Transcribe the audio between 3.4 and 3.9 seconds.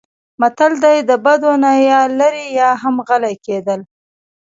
کېدل.